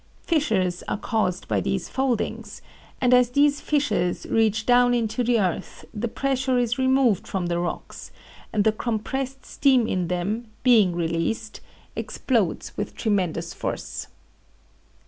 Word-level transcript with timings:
Fissures 0.23 0.81
are 0.87 0.97
caused 0.97 1.47
by 1.47 1.61
these 1.61 1.87
foldings, 1.87 2.63
and 2.99 3.13
as 3.13 3.29
these 3.29 3.61
fissures 3.61 4.25
reach 4.25 4.65
down 4.65 4.95
into 4.95 5.23
the 5.23 5.39
earth 5.39 5.85
the 5.93 6.07
pressure 6.07 6.57
is 6.57 6.79
removed 6.79 7.27
from 7.27 7.45
the 7.45 7.59
rocks 7.59 8.09
and 8.51 8.63
the 8.63 8.71
compressed 8.71 9.45
steam 9.45 9.85
in 9.85 10.07
them, 10.07 10.47
being 10.63 10.95
released, 10.95 11.59
explodes 11.95 12.75
with 12.75 12.95
tremendous 12.95 13.53
force." 13.53 14.07